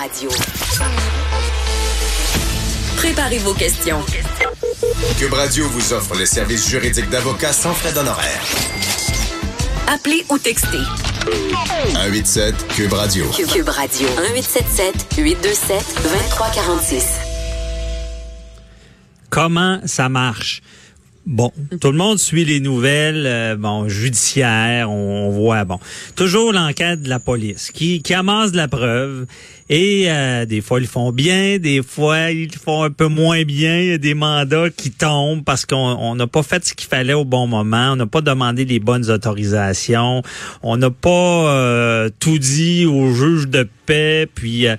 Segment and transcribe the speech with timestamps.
[0.00, 0.30] Radio.
[2.96, 4.02] Préparez vos questions.
[5.18, 8.40] Cube Radio vous offre les services juridiques d'avocats sans frais d'honoraires.
[9.88, 10.78] Appelez ou textez.
[11.92, 13.26] 187 Cube Radio.
[13.26, 14.08] Cube Radio.
[14.08, 17.06] 1877 827 2346.
[19.28, 20.62] Comment ça marche?
[21.26, 25.78] Bon, tout le monde suit les nouvelles, euh, bon, judiciaires, on, on voit, bon,
[26.16, 29.26] toujours l'enquête de la police qui, qui amasse de la preuve
[29.70, 33.78] et euh, des fois ils font bien, des fois ils font un peu moins bien,
[33.78, 36.88] il y a des mandats qui tombent parce qu'on on n'a pas fait ce qu'il
[36.88, 40.22] fallait au bon moment, on n'a pas demandé les bonnes autorisations,
[40.62, 44.76] on n'a pas euh, tout dit au juge de paix, puis euh,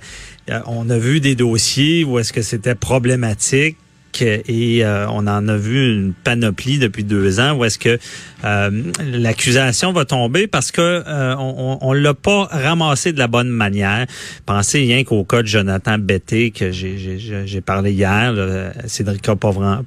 [0.66, 3.78] on a vu des dossiers où est-ce que c'était problématique
[4.20, 7.98] et euh, on en a vu une panoplie depuis deux ans où est-ce que
[8.44, 13.48] euh, l'accusation va tomber parce que euh, on, on l'a pas ramassé de la bonne
[13.48, 14.06] manière.
[14.46, 19.22] Pensez rien qu'au cas de Jonathan Betté que j'ai parlé hier, là, Cédric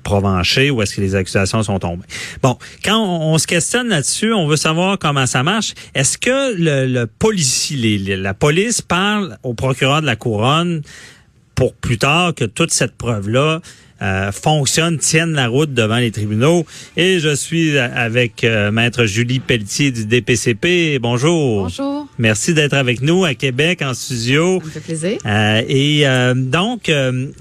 [0.03, 2.06] Provencher, où est-ce que les accusations sont tombées.
[2.42, 5.73] Bon, quand on, se questionne là-dessus, on veut savoir comment ça marche.
[5.94, 10.81] Est-ce que le, le policier, la police parle au procureur de la couronne
[11.56, 13.61] pour plus tard que toute cette preuve-là
[14.02, 16.66] euh, fonctionnent, tiennent la route devant les tribunaux.
[16.97, 21.00] Et je suis avec euh, maître Julie Pelletier du DPCP.
[21.02, 21.64] Bonjour.
[21.64, 22.08] Bonjour.
[22.17, 24.59] Merci d'être avec nous à Québec en studio.
[24.59, 25.17] Ça me fait plaisir.
[25.25, 26.03] Euh, et
[26.36, 26.92] donc,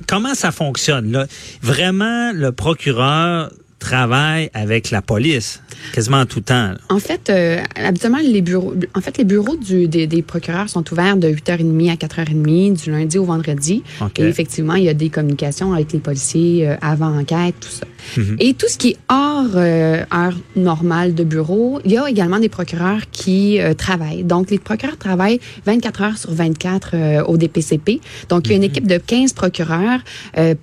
[0.06, 1.26] comment ça fonctionne là?
[1.60, 5.60] Vraiment, le procureur travaille avec la police
[5.92, 6.72] quasiment tout temps.
[6.88, 10.84] En fait, euh, habituellement, les bureaux, en fait, les bureaux du, des, des, procureurs sont
[10.92, 13.82] ouverts de 8h30 à 4h30 du lundi au vendredi.
[14.18, 17.86] Et effectivement, il y a des communications avec les policiers euh, avant enquête, tout ça.
[18.16, 18.36] Mhm.
[18.40, 22.38] Et tout ce qui est hors euh, heure normale de bureau, il y a également
[22.38, 24.24] des procureurs qui euh, travaillent.
[24.24, 28.00] Donc, les procureurs travaillent 24 heures sur 24 euh, au DPCP.
[28.28, 28.70] Donc, il y a une mhm.
[28.70, 30.00] équipe de 15 procureurs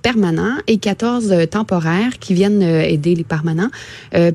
[0.02, 3.70] permanents et 14 temporaires qui viennent aider les permanents.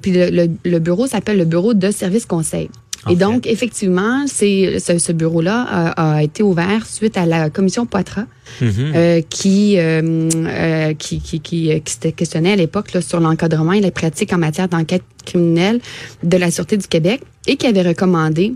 [0.02, 2.69] puis le, le bureau s'appelle le bureau de service conseil.
[3.09, 8.25] Et donc, effectivement, c'est ce, bureau-là a, été ouvert suite à la commission Poitras,
[8.61, 8.71] mhm.
[8.95, 13.92] euh, qui, euh, euh, qui, qui, qui, qui questionnait à l'époque sur l'encadrement et les
[13.92, 15.80] pratiques en matière d'enquête criminelle
[16.23, 18.53] de la Sûreté du Québec et qui avait recommandé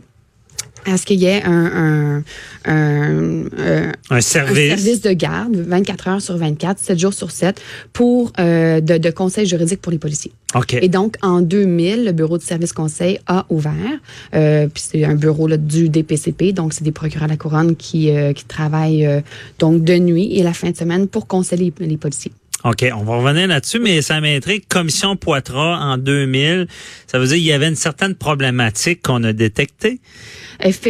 [0.85, 2.23] à ce qu'il y ait un,
[2.65, 5.01] un, un, un, service.
[5.01, 7.61] de garde 24 heures sur 24, 7 jours sur 7
[7.93, 10.31] pour euh, de, de conseils juridiques pour les policiers?
[10.53, 10.79] Okay.
[10.81, 13.71] Et donc, en 2000, le bureau de service conseil a ouvert.
[14.33, 17.75] Euh, puis c'est un bureau là, du DPCP, donc c'est des procureurs à la couronne
[17.75, 19.21] qui, euh, qui travaillent euh,
[19.59, 22.31] donc de nuit et la fin de semaine pour conseiller les policiers.
[22.63, 24.63] OK, on va revenir là-dessus, mais ça m'intrigue.
[24.69, 26.67] Commission Poitras en 2000,
[27.07, 29.99] ça veut dire qu'il y avait une certaine problématique qu'on a détectée?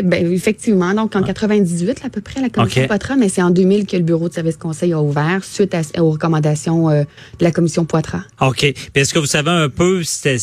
[0.03, 0.93] Ben, effectivement.
[0.93, 4.03] Donc, en 98, à peu près, la Commission Poitras, mais c'est en 2000 que le
[4.03, 7.03] Bureau de service conseil a ouvert suite aux recommandations euh,
[7.39, 8.23] de la Commission Poitras.
[8.41, 8.59] OK.
[8.59, 10.37] Puis est-ce que vous savez un peu, c'était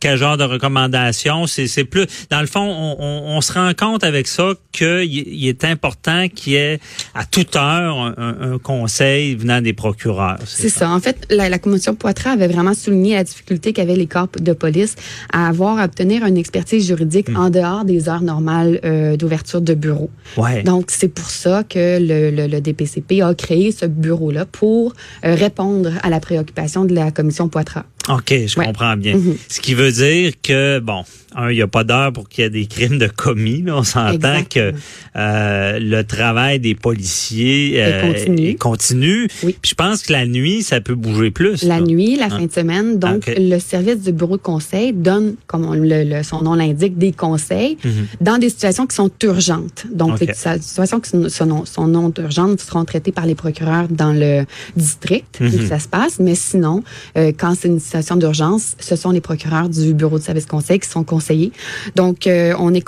[0.00, 1.46] quel genre de recommandation?
[1.46, 5.48] C'est plus, dans le fond, on, on, on, se rend compte avec ça qu'il il
[5.48, 6.80] est important qu'il y ait
[7.14, 10.38] à toute heure un, un conseil venant des procureurs.
[10.44, 10.90] C'est ça?
[10.90, 14.52] En fait, la, la commission Poitras avait vraiment souligné la difficulté qu'avaient les corps de
[14.52, 14.96] police
[15.32, 17.36] à avoir à obtenir une expertise juridique hmm.
[17.36, 20.10] en dehors des heures normales euh, d'ouverture de bureau.
[20.36, 20.62] Ouais.
[20.62, 24.94] Donc, c'est pour ça que le, le, le, DPCP a créé ce bureau-là pour
[25.24, 27.84] euh, répondre à la préoccupation de la commission Poitras.
[28.08, 29.16] OK, je comprends bien.
[29.16, 29.36] Mm-hmm.
[29.48, 32.46] Ce qui veut dire que, bon, un, il n'y a pas d'heure pour qu'il y
[32.46, 33.62] ait des crimes de commis.
[33.62, 33.76] Là.
[33.76, 34.72] On s'entend que
[35.16, 39.28] euh, le travail des policiers euh, est continu.
[39.42, 39.56] Oui.
[39.60, 41.62] Puis je pense que la nuit, ça peut bouger plus.
[41.62, 42.30] La nuit, la hein?
[42.30, 42.98] fin de semaine.
[42.98, 47.76] Donc, le service du bureau de conseil donne, comme le, son nom l'indique, des conseils
[47.84, 47.90] mm-hmm.
[48.22, 49.86] dans des situations qui sont urgentes.
[49.92, 54.44] Donc, les situations qui sont, sont, non urgentes seront traitées par les procureurs dans le
[54.76, 55.68] district où mm-hmm.
[55.68, 56.18] ça se passe.
[56.18, 56.82] Mais sinon,
[57.18, 60.78] euh, quand c'est une situation d'urgence, ce sont les procureurs du bureau de service conseil
[60.78, 61.52] qui sont conseillés.
[61.94, 62.86] Donc, euh, on est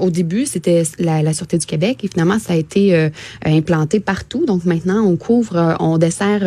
[0.00, 3.10] au début, c'était la, la, Sûreté du Québec et finalement, ça a été euh,
[3.44, 4.46] implanté partout.
[4.46, 6.40] Donc, maintenant, on couvre, euh, on dessert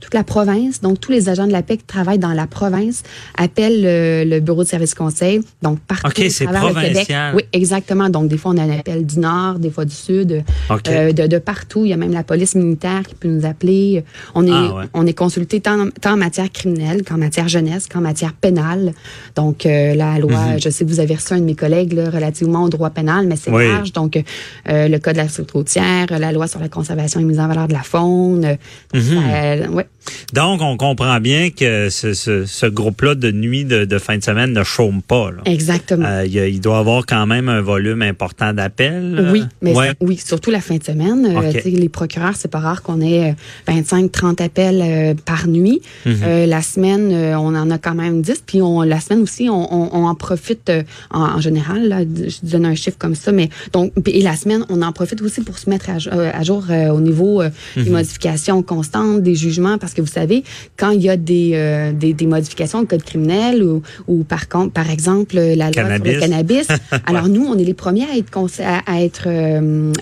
[0.00, 0.80] toute la province.
[0.80, 3.02] Donc, tous les agents de la paix qui travaillent dans la province
[3.36, 5.40] appellent le bureau de service conseil.
[5.62, 7.12] Donc, partout okay, à travers le Québec.
[7.34, 8.10] Oui, exactement.
[8.10, 11.38] Donc, des fois, on a un appel du Nord, des fois du Sud, de, de,
[11.38, 11.84] partout.
[11.84, 14.04] Il y a même la police militaire qui peut nous appeler.
[14.34, 17.86] On est, ah, on est consulté tant, tant en matière criminelle qu'en matière matière jeunesse
[17.86, 18.94] qu'en matière pénale.
[19.36, 20.60] Donc, euh, la loi, mhm.
[20.60, 23.26] je sais que vous avez reçu un de mes collègues là, relativement au droit pénal,
[23.26, 23.92] mais c'est large.
[23.92, 27.40] Donc, euh, le code de la sécurité routière, la loi sur la conservation et mise
[27.40, 28.56] en valeur de la faune.
[28.94, 29.74] Mhm.
[29.74, 29.86] ouais.
[30.32, 34.24] Donc, on comprend bien que ce, ce, ce groupe-là de nuit, de, de, fin de
[34.24, 35.30] semaine ne chôme pas.
[35.30, 35.42] Là.
[35.44, 36.22] Exactement.
[36.24, 39.28] il, il, doit avoir quand même un volume important d'appels.
[39.30, 41.28] Oui, mais oui, surtout la fin de semaine.
[41.64, 43.34] les procureurs, c'est pas rare qu'on ait
[43.66, 45.82] 25, 30 appels par nuit.
[46.06, 46.46] Mhm.
[46.46, 48.42] la semaine, on en a quand même 10.
[48.46, 51.88] Puis on, la semaine aussi, on, on, en profite euh, en, général.
[51.88, 55.22] Là, je donne un chiffre comme ça, mais donc et la semaine, on en profite
[55.22, 57.42] aussi pour se mettre à, euh, jour euh, au niveau
[57.76, 57.92] des mhm.
[57.92, 60.44] modifications constantes, des jugements, parce que vous savez,
[60.76, 64.72] quand il y a des, des, des, modifications au code criminel ou, ou par contre,
[64.72, 66.68] par exemple, la loi sur le cannabis,
[67.06, 68.28] alors nous, on est les premiers à être
[68.60, 69.28] à, être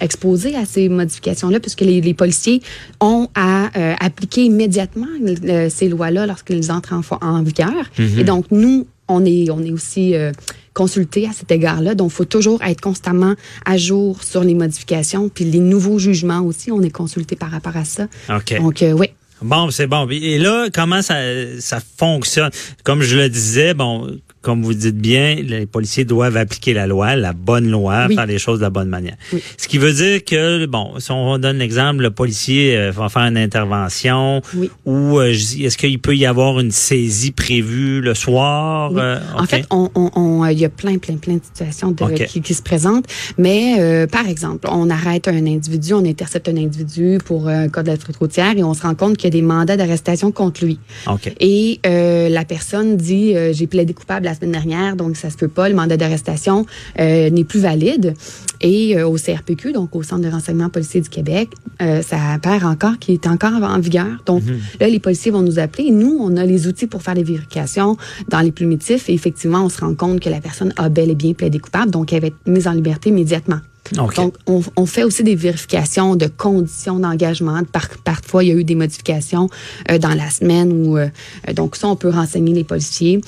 [0.01, 2.63] exposés à ces modifications-là, puisque les, les, policiers
[3.01, 3.71] ont à
[4.01, 5.07] appliquer immédiatement
[5.69, 7.91] ces lois-là lorsqu'ils entrent en, en vigueur.
[7.99, 8.19] Mhm.
[8.19, 10.33] Et donc, nous, on est, on est aussi euh,
[10.75, 11.95] consultés à cet égard-là.
[11.95, 13.35] Donc, il faut toujours être constamment
[13.65, 15.29] à jour sur les modifications.
[15.29, 18.09] Puis les nouveaux jugements aussi, on est consulté par rapport à ça.
[18.29, 18.59] OK.
[18.59, 19.09] Donc, euh, oui.
[19.43, 20.09] Bon, c'est bon.
[20.11, 21.17] Et là, comment ça,
[21.61, 22.51] ça fonctionne?
[22.85, 27.17] Comme je le disais, bon, comme vous dites bien, les policiers doivent appliquer la loi,
[27.17, 29.17] la bonne loi, faire les choses de la bonne manière.
[29.59, 33.23] Ce qui veut dire que, bon, si on donne l'exemple, le policier euh, va faire
[33.23, 34.43] une intervention
[34.85, 38.93] ou euh, est-ce qu'il peut y avoir une saisie prévue le soir?
[38.95, 42.55] Euh, en fait, on, on, il y a plein, plein, plein de situations qui, qui,
[42.55, 43.07] se présentent.
[43.39, 47.89] Mais, par exemple, on arrête un individu, on intercepte un individu pour un cas de
[47.89, 50.79] la routière et on se rend compte qu'il y a des mandats d'arrestation contre lui.
[51.41, 55.69] Et la personne dit, j'ai plaidé coupable à semaine dernière, donc ça se peut pas.
[55.69, 56.67] Le mandat d'arrestation
[56.99, 58.15] euh, n'est plus valide.
[58.61, 61.51] Et euh, au CRPQ, donc au Centre de renseignement policier du Québec,
[61.83, 64.23] euh, ça perd encore, qui est encore en vigueur.
[64.25, 64.59] Donc mhm.
[64.81, 65.91] là, les policiers vont nous appeler.
[65.91, 67.97] nous, on a les outils pour faire les vérifications
[68.29, 69.09] dans les plumitifs.
[69.09, 71.91] Et effectivement, on se rend compte que la personne a bel et bien plaidé coupable,
[71.91, 73.59] donc elle va être mise en liberté immédiatement.
[73.93, 74.15] Donc,
[74.47, 77.63] on, on, fait aussi des vérifications de conditions d'engagement.
[77.73, 79.49] Par, parfois, il y a eu des modifications
[79.91, 81.09] euh, dans la semaine où, euh,
[81.55, 83.21] donc ça, on peut renseigner les policiers.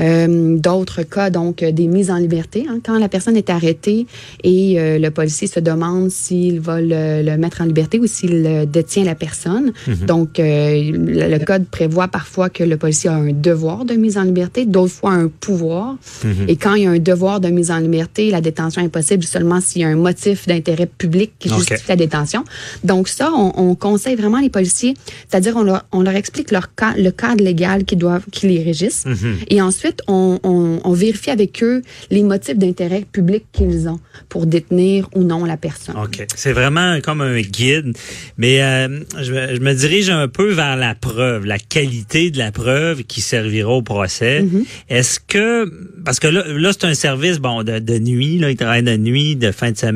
[0.00, 2.66] Euh, D'autres cas, donc, euh, des mises en liberté.
[2.68, 4.06] Hein, quand la personne est arrêtée
[4.42, 8.66] et euh, le policier se demande s'il va le, le, mettre en liberté ou s'il
[8.70, 9.72] détient la personne.
[9.86, 10.06] Mhm.
[10.06, 14.64] Donc, le, code prévoit parfois que le policier a un devoir de mise en liberté,
[14.66, 15.96] d'autres fois un pouvoir.
[16.24, 16.48] Mhm.
[16.48, 19.24] Et quand il y a un devoir de mise en liberté, la détention est possible
[19.24, 22.44] seulement s'il y a un motif d'intérêt public qui justifie la détention.
[22.84, 24.94] Donc ça, on, conseille vraiment les policiers,
[25.28, 29.04] c'est-à-dire on leur, on leur explique leur le cadre légal qui doivent, qui les régisse,
[29.06, 29.36] mhm.
[29.48, 35.08] et ensuite on, on, vérifie avec eux les motifs d'intérêt public qu'ils ont pour détenir
[35.14, 35.96] ou non la personne.
[35.96, 37.96] Ok, c'est vraiment comme un guide,
[38.36, 42.52] mais euh, je, je, me dirige un peu vers la preuve, la qualité de la
[42.52, 44.42] preuve qui servira au procès.
[44.42, 44.64] Mhm.
[44.88, 45.70] Est-ce que
[46.04, 48.96] parce que là, là c'est un service bon de, de nuit, là, il travaille de
[48.96, 49.93] nuit, de fin de semaine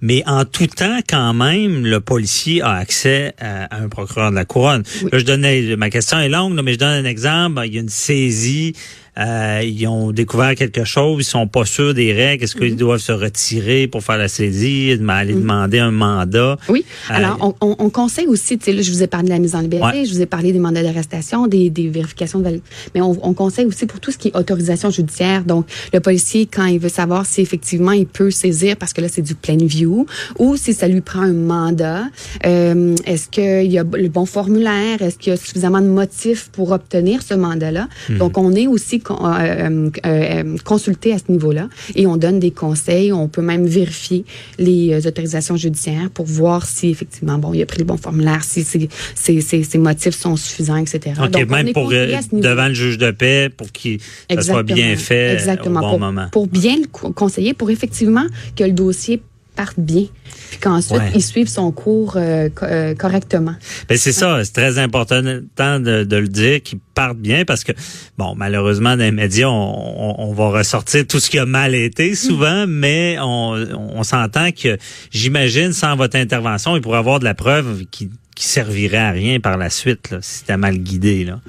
[0.00, 4.44] mais en tout temps, quand même, le policier a accès à, un procureur de la
[4.44, 4.82] couronne.
[5.10, 7.62] Là, je donnais, ma question est longue, mais je donne un exemple.
[7.66, 8.74] Il y a une saisie
[9.18, 12.78] euh, ils ont découvert quelque chose, ils sont pas sûrs des règles, est-ce qu'ils mhm.
[12.78, 15.40] doivent se retirer pour faire la saisie, aller mhm.
[15.40, 16.56] demander un mandat?
[16.68, 16.84] Oui.
[17.10, 19.38] Euh, Alors, on, on, on, conseille aussi, tu sais, je vous ai parlé de la
[19.38, 22.60] mise en liberté, je vous ai parlé des mandats d'arrestation, des, des, vérifications de
[22.94, 25.44] mais on, on, conseille aussi pour tout ce qui est autorisation judiciaire.
[25.44, 29.08] Donc, le policier, quand il veut savoir si effectivement il peut saisir, parce que là,
[29.08, 30.06] c'est du plain view,
[30.38, 32.04] ou si ça lui prend un mandat,
[32.46, 36.48] euh, est-ce qu'il y a le bon formulaire, est-ce qu'il y a suffisamment de motifs
[36.52, 37.88] pour obtenir ce mandat-là?
[38.08, 38.18] Mhm.
[38.18, 42.50] Donc, on est aussi euh, euh, euh, consulter à ce niveau-là et on donne des
[42.50, 43.12] conseils.
[43.12, 44.24] On peut même vérifier
[44.58, 48.64] les autorisations judiciaires pour voir si effectivement, bon, il a pris le bon formulaire, si
[48.64, 51.20] ses, motifs sont suffisants, etc.
[51.22, 54.00] OK, même pour devant le juge de paix pour qu'il
[54.40, 55.80] soit bien fait Exactement.
[55.80, 56.28] au bon pour, moment.
[56.32, 59.20] Pour bien le conseiller, pour effectivement que le dossier
[59.54, 60.06] parte bien,
[60.50, 63.54] puis qu'ensuite, il suive son cours euh, euh, correctement.
[63.88, 67.72] Ben c'est ça, c'est très important de, de le dire, qu'il parte bien, parce que,
[68.18, 72.14] bon, malheureusement, dans les médias, on, on, va ressortir tout ce qui a mal été
[72.14, 72.70] souvent, mm.
[72.70, 73.56] mais on,
[73.94, 74.78] on s'entend que,
[75.10, 79.40] j'imagine, sans votre intervention, il pourrait avoir de la preuve qui qui servirait à rien
[79.40, 81.24] par la suite, là, si c'était mal guidé.
[81.24, 81.40] Là.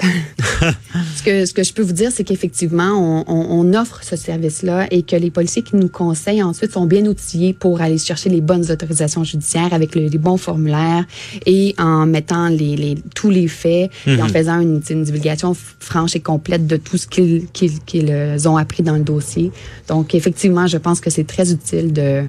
[1.16, 4.88] ce, que, ce que je peux vous dire, c'est qu'effectivement, on, on, offre ce service-là
[4.90, 8.40] et que les policiers qui nous conseillent ensuite sont bien outillés pour aller chercher les
[8.40, 11.04] bonnes autorisations judiciaires avec les bons formulaires
[11.46, 14.30] et en mettant les, les tous les faits et en mhm.
[14.30, 18.96] faisant une, une, divulgation franche et complète de tout ce qu'ils qu'ils ont appris dans
[18.96, 19.52] le dossier.
[19.88, 22.24] Donc, effectivement, je pense que c'est très utile de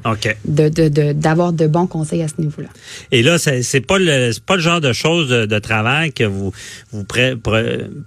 [0.45, 2.69] d'avoir de, de, bons conseils à ce niveau-là.
[3.11, 6.51] Et là, c'est pas le pas le genre de choses de, travail que vous
[6.91, 7.35] vous pré,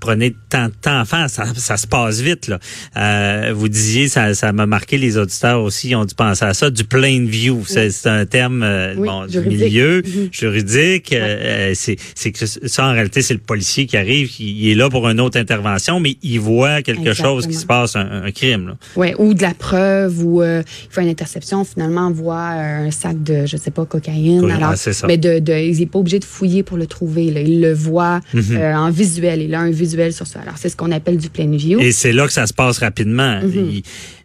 [0.00, 2.48] prenez tant de temps à faire, ça, ça se passe vite.
[2.48, 2.58] Là.
[2.96, 6.70] Euh, vous disiez, ça, ça m'a marqué les auditeurs aussi, ont dû penser à ça,
[6.70, 7.62] du plain view.
[7.66, 10.28] C'est un terme euh, bon, du milieu mhm.
[10.32, 11.12] juridique.
[11.12, 15.08] Euh, c'est que ça, en réalité, c'est le policier qui arrive, qui est là pour
[15.08, 18.74] une autre intervention, mais il voit quelque chose qui se passe, un, crime.
[18.96, 23.22] Oui, ou de la preuve, ou il fait une interception, finalement, on voit un sac
[23.22, 24.50] de, je sais pas, cocaïne.
[24.50, 24.74] alors,
[25.06, 27.30] mais de, de, il n'est pas obligé de fouiller pour le trouver.
[27.30, 27.40] Là.
[27.40, 28.56] Il le voit mhm.
[28.76, 29.42] en visuel.
[29.44, 30.40] Il a un visuel sur ça.
[30.40, 31.80] Alors, c'est ce qu'on appelle du plain view.
[31.80, 33.40] Et c'est là que ça se passe rapidement.
[33.42, 33.82] Mhm.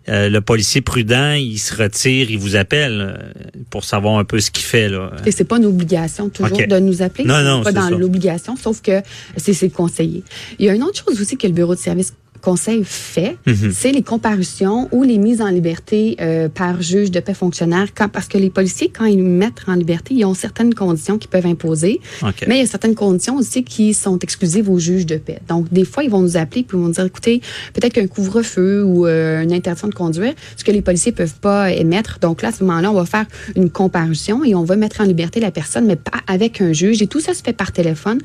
[0.10, 4.40] Euh, le policier prudent, il se retire, il vous appelle euh, pour savoir un peu
[4.40, 4.90] ce qu'il fait.
[4.90, 5.12] Là.
[5.26, 7.26] Et c'est pas une obligation toujours de nous appeler.
[7.26, 9.02] Non, non, pas dans l'obligation, sauf que
[9.38, 10.24] c'est conseillé.
[10.58, 13.72] Il y a une autre chose aussi que le bureau de service conseil fait, mhm.
[13.74, 17.88] c'est les comparutions ou les mises en liberté euh, par juge de paix fonctionnaire.
[17.96, 21.30] Quand, parce que les policiers, quand ils mettent en liberté, ils ont certaines conditions qu'ils
[21.30, 22.00] peuvent imposer.
[22.48, 25.40] Mais il y a certaines conditions aussi qui sont exclusives aux juges de paix.
[25.48, 27.42] Donc, des fois, ils vont nous appeler puis ils vont nous dire, écoutez,
[27.74, 31.72] peut-être qu'un couvre-feu ou euh, une interdiction de conduire, ce que les policiers peuvent pas
[31.72, 32.20] émettre.
[32.20, 35.04] Donc là, à ce moment-là, on va faire une comparution et on va mettre en
[35.04, 37.02] liberté la personne, mais pas avec un juge.
[37.02, 38.20] Et tout ça se fait par téléphone.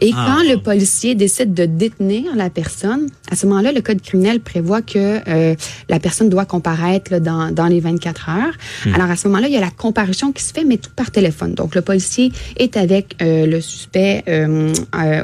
[0.00, 0.26] Et ah.
[0.26, 4.40] quand le policier décide de détenir la personne, à ce moment là le code criminel
[4.40, 5.54] prévoit que euh,
[5.88, 8.54] la personne doit comparaître dans, dans, les 24 heures.
[8.84, 8.94] Hmm.
[8.94, 11.10] Alors, à ce moment-là, il y a la comparution qui se fait, mais tout par
[11.10, 11.54] téléphone.
[11.54, 14.72] Donc, le policier est avec euh, le suspect euh,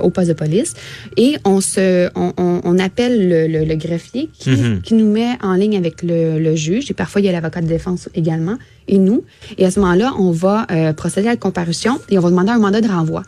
[0.01, 0.75] au poste de police
[1.17, 4.83] et on se, on, on, appelle le, le, greffier qui, hmm.
[4.83, 7.61] qui, nous met en ligne avec le, le juge et parfois il y a l'avocat
[7.61, 8.57] de défense également
[8.89, 9.25] et nous.
[9.59, 12.59] Et à ce moment-là, on va procéder à la comparution et on va demander un
[12.59, 13.23] mandat de renvoi.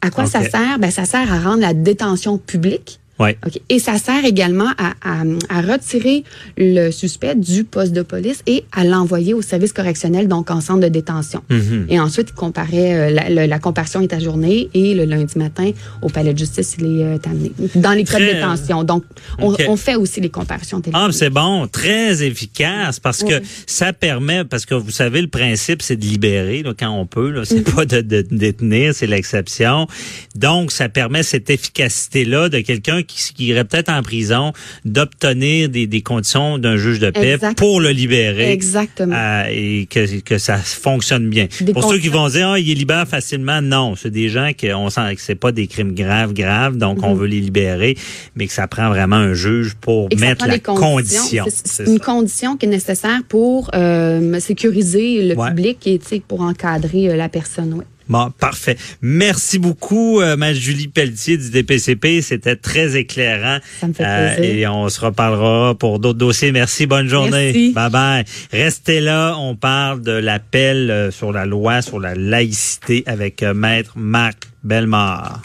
[0.00, 0.78] À quoi ça sert?
[0.78, 3.36] Ben, ça sert à rendre la détention publique Ouais.
[3.68, 6.22] Et ça sert également à, à, à, retirer
[6.56, 10.80] le suspect du poste de police et à l'envoyer au service correctionnel, donc en centre
[10.80, 11.42] de détention.
[11.50, 11.86] Mm-hmm.
[11.88, 15.70] Et ensuite, comparer, euh, la, la, comparution est ajournée et le lundi matin,
[16.00, 17.50] au palais de justice, il est euh, amené.
[17.74, 18.84] Dans les cas de détention.
[18.84, 19.02] Donc,
[19.40, 21.66] on, on, fait aussi les comparations Ah, c'est bon.
[21.66, 26.62] Très efficace parce que ça permet, parce que vous savez, le principe, c'est de libérer
[26.62, 27.44] là, quand on peut.
[27.44, 27.74] C'est mm-hmm.
[27.74, 29.88] pas de, de détenir, c'est l'exception.
[30.36, 34.52] Donc, ça permet cette efficacité-là de quelqu'un qui, irait peut-être en prison
[34.84, 38.52] d'obtenir des, des, conditions d'un juge de paix pour le libérer.
[38.52, 39.16] Exactement.
[39.16, 41.48] Euh, et que, que ça fonctionne bien.
[41.72, 43.96] pour ceux qui vont dire, ah, il est libéré facilement, non.
[43.96, 47.14] C'est des gens qui, on sent que c'est pas des crimes graves, graves, donc on
[47.14, 47.20] mhm.
[47.20, 47.96] veut les libérer,
[48.36, 51.44] mais que ça prend vraiment un juge pour mettre la condition.
[51.48, 57.16] C'est une condition qui est nécessaire pour euh, sécuriser le public et pour encadrer euh,
[57.16, 57.74] la personne.
[57.74, 57.84] Ouais.
[58.08, 58.76] Bon, parfait.
[59.02, 62.22] Merci beaucoup, euh, ma Julie Pelletier du DPCP.
[62.22, 63.58] C'était très éclairant.
[63.80, 66.52] Ça me fait euh, et on se reparlera pour d'autres dossiers.
[66.52, 67.52] Merci, bonne journée.
[67.52, 67.72] Merci.
[67.72, 68.24] Bye bye.
[68.52, 69.36] Restez là.
[69.38, 75.42] On parle de l'appel euh, sur la loi sur la laïcité avec Maître Marc Bellemare.